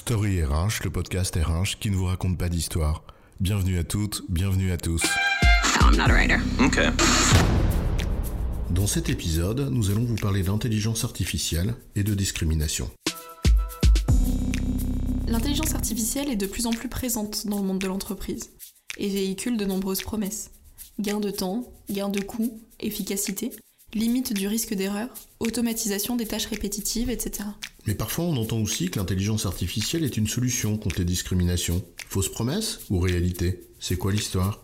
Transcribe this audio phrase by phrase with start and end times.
[0.00, 3.04] Story RH, le podcast RH qui ne vous raconte pas d'histoire.
[3.38, 5.02] Bienvenue à toutes, bienvenue à tous.
[5.78, 6.38] No, I'm not a writer.
[6.58, 6.88] Okay.
[8.70, 12.90] Dans cet épisode, nous allons vous parler d'intelligence artificielle et de discrimination.
[15.28, 18.52] L'intelligence artificielle est de plus en plus présente dans le monde de l'entreprise
[18.96, 20.50] et véhicule de nombreuses promesses.
[20.98, 23.50] Gain de temps, gain de coûts, efficacité,
[23.92, 27.44] limite du risque d'erreur, automatisation des tâches répétitives, etc.
[27.90, 31.82] Mais parfois, on entend aussi que l'intelligence artificielle est une solution contre les discriminations.
[32.06, 33.66] Fausse promesse ou réalité?
[33.80, 34.62] C'est quoi l'histoire?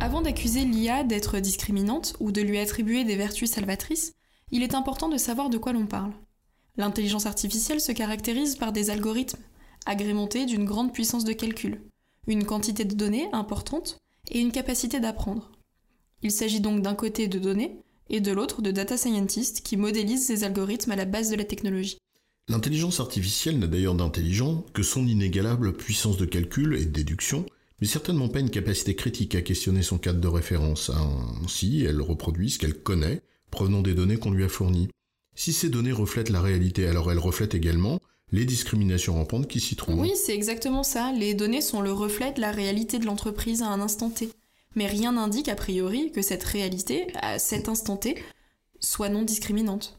[0.00, 4.14] Avant d'accuser l'IA d'être discriminante ou de lui attribuer des vertus salvatrices,
[4.52, 6.14] il est important de savoir de quoi l'on parle.
[6.78, 9.42] L'intelligence artificielle se caractérise par des algorithmes,
[9.84, 11.82] agrémentés d'une grande puissance de calcul,
[12.26, 13.98] une quantité de données importante
[14.30, 15.52] et une capacité d'apprendre.
[16.22, 17.76] Il s'agit donc d'un côté de données
[18.12, 21.44] et de l'autre de data scientists qui modélisent ces algorithmes à la base de la
[21.44, 21.98] technologie.
[22.48, 27.46] L'intelligence artificielle n'a d'ailleurs d'intelligent que son inégalable puissance de calcul et de déduction,
[27.80, 30.90] mais certainement pas une capacité critique à questionner son cadre de référence.
[31.44, 34.88] Ainsi, elle reproduit ce qu'elle connaît, provenant des données qu'on lui a fournies.
[35.34, 38.00] Si ces données reflètent la réalité, alors elles reflètent également
[38.32, 40.00] les discriminations rampantes qui s'y trouvent.
[40.00, 41.12] Oui, c'est exactement ça.
[41.12, 44.30] Les données sont le reflet de la réalité de l'entreprise à un instant T.
[44.74, 48.16] Mais rien n'indique a priori que cette réalité, à cet instant T,
[48.80, 49.98] soit non discriminante.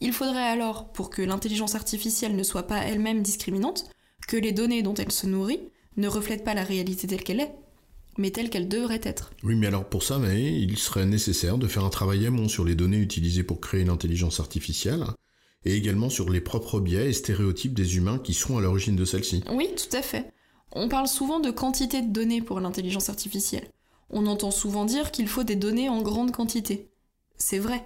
[0.00, 3.86] Il faudrait alors, pour que l'intelligence artificielle ne soit pas elle-même discriminante,
[4.26, 5.60] que les données dont elle se nourrit
[5.96, 7.54] ne reflètent pas la réalité telle qu'elle est,
[8.18, 9.30] mais telle qu'elle devrait être.
[9.42, 12.64] Oui, mais alors pour ça, mais il serait nécessaire de faire un travail amont sur
[12.64, 15.04] les données utilisées pour créer l'intelligence artificielle,
[15.64, 19.04] et également sur les propres biais et stéréotypes des humains qui sont à l'origine de
[19.04, 19.42] celle-ci.
[19.50, 20.30] Oui, tout à fait.
[20.72, 23.68] On parle souvent de quantité de données pour l'intelligence artificielle.
[24.10, 26.88] On entend souvent dire qu'il faut des données en grande quantité.
[27.36, 27.84] C'est vrai,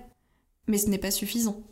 [0.67, 1.63] mais ce n'est pas suffisant.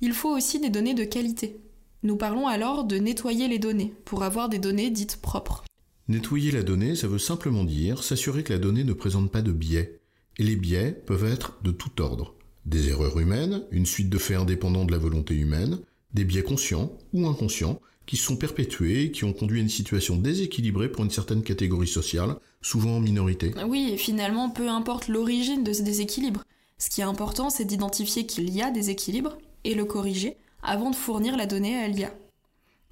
[0.00, 1.60] Il faut aussi des données de qualité.
[2.04, 5.64] Nous parlons alors de nettoyer les données pour avoir des données dites propres.
[6.06, 9.52] Nettoyer la donnée, ça veut simplement dire s'assurer que la donnée ne présente pas de
[9.52, 10.00] biais.
[10.38, 12.34] Et les biais peuvent être de tout ordre.
[12.64, 15.80] Des erreurs humaines, une suite de faits indépendants de la volonté humaine,
[16.14, 20.16] des biais conscients ou inconscients qui sont perpétués et qui ont conduit à une situation
[20.16, 23.52] déséquilibrée pour une certaine catégorie sociale, souvent en minorité.
[23.68, 26.42] Oui, finalement, peu importe l'origine de ce déséquilibre.
[26.78, 30.90] Ce qui est important, c'est d'identifier qu'il y a des équilibres et le corriger avant
[30.90, 32.14] de fournir la donnée à l'IA.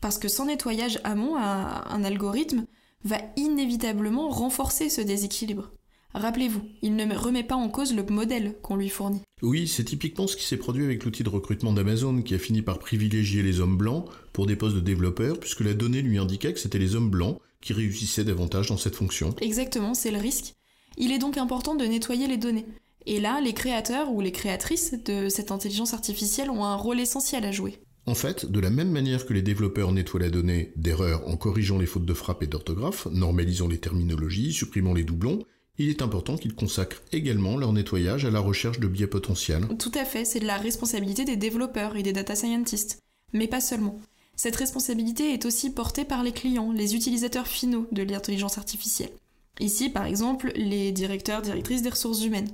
[0.03, 2.66] Parce que sans nettoyage amont, un algorithme
[3.04, 5.71] va inévitablement renforcer ce déséquilibre.
[6.16, 9.21] Rappelez-vous, il ne remet pas en cause le modèle qu'on lui fournit.
[9.43, 12.62] Oui, c'est typiquement ce qui s'est produit avec l'outil de recrutement d'Amazon qui a fini
[12.62, 16.54] par privilégier les hommes blancs pour des postes de développeurs puisque la donnée lui indiquait
[16.54, 19.34] que c'était les hommes blancs qui réussissaient davantage dans cette fonction.
[19.43, 20.54] Exactement, c'est le risque.
[20.97, 22.65] Il est donc important de nettoyer les données.
[23.04, 27.44] Et là, les créateurs ou les créatrices de cette intelligence artificielle ont un rôle essentiel
[27.44, 27.78] à jouer.
[28.06, 31.77] En fait, de la même manière que les développeurs nettoient la donnée d'erreurs en corrigeant
[31.77, 35.41] les fautes de frappe et d'orthographe, normalisant les terminologies, supprimant les doublons,
[35.79, 39.67] il est important qu'ils consacrent également leur nettoyage à la recherche de biais potentiels.
[39.79, 43.03] Tout à fait, c'est de la responsabilité des développeurs et des data scientists.
[43.33, 44.01] Mais pas seulement.
[44.37, 49.13] Cette responsabilité est aussi portée par les clients, les utilisateurs finaux de l'intelligence artificielle.
[49.61, 52.51] Ici, par exemple, les directeurs, directrices des ressources humaines,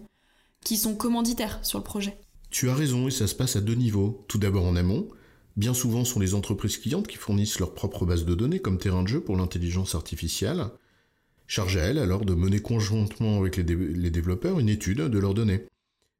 [0.65, 2.17] qui sont commanditaires sur le projet.
[2.51, 4.25] Tu as raison et ça se passe à deux niveaux.
[4.29, 5.09] Tout d'abord en amont.
[5.57, 8.79] Bien souvent, ce sont les entreprises clientes qui fournissent leur propre base de données comme
[8.79, 10.67] terrain de jeu pour l'intelligence artificielle.
[11.55, 15.19] Charge à elle alors de mener conjointement avec les, dé les, développeurs une étude de
[15.19, 15.67] leurs données.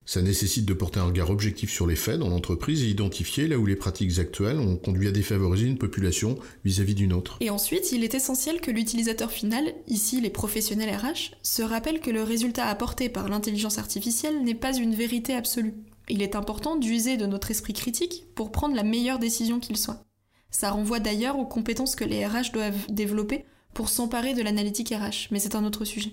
[0.05, 3.57] Ça nécessite de porter un regard objectif sur les faits dans l'entreprise et identifier là
[3.57, 7.39] où les pratiques actuelles ont conduit à défavoriser une population vis-à-vis d'une autre.
[7.41, 12.11] Et ensuite, il est essentiel que l'utilisateur final, ici les professionnels RH, se rappelle que
[12.11, 15.73] le résultat apporté par l'intelligence artificielle n'est pas une vérité absolue.
[16.11, 20.05] Il est important d'user de notre esprit critique pour prendre la meilleure décision qu'il soit.
[20.51, 25.29] Ça renvoie d'ailleurs aux compétences que les RH doivent développer pour s'emparer de l'analytique RH,
[25.31, 26.13] mais c'est un autre sujet.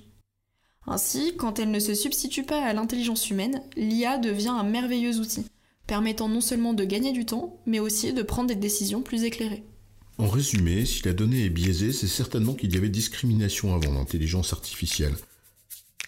[0.87, 5.45] Ainsi, quand elle ne se substitue pas à l'intelligence humaine, l'IA devient un merveilleux outil,
[5.87, 9.63] permettant non seulement de gagner du temps, mais aussi de prendre des décisions plus éclairées.
[10.17, 14.51] En résumé, si la donnée est biaisée, c'est certainement qu'il y avait discrimination avant l'intelligence
[14.51, 15.15] artificielle.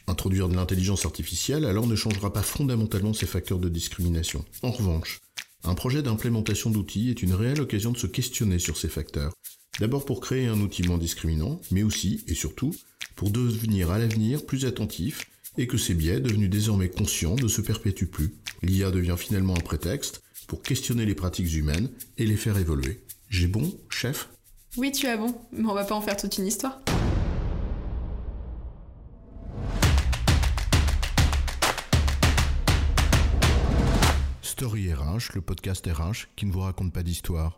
[0.08, 4.44] Introduire de l'intelligence artificielle alors ne changera pas fondamentalement ces facteurs de discrimination.
[4.64, 5.22] En revanche,
[5.64, 9.34] un projet d'implémentation d'outils est une réelle occasion de se questionner sur ces facteurs.
[9.82, 12.72] D'abord pour créer un outil moins discriminant, mais aussi, et surtout,
[13.16, 15.26] pour devenir à l'avenir plus attentif
[15.58, 18.36] et que ces biais, devenus désormais conscients, ne se perpétuent plus.
[18.62, 21.90] L'IA devient finalement un prétexte pour questionner les pratiques humaines
[22.20, 23.04] et les faire évoluer.
[23.28, 24.30] J'ai bon, chef?
[24.78, 26.80] Oui, tu as bon, mais on va pas en faire toute une histoire.
[34.44, 37.58] Story RH, le podcast RH qui ne vous raconte pas d'histoire.